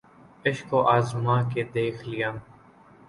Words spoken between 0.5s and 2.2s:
کو آزما کے دیکھ